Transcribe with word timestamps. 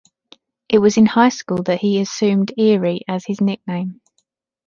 It 0.67 0.79
was 0.79 0.97
in 0.97 1.05
high 1.05 1.29
school 1.29 1.61
that 1.61 1.81
he 1.81 2.01
assumed 2.01 2.51
"Eerie" 2.57 3.01
as 3.07 3.27
his 3.27 3.39
nickname. 3.39 4.01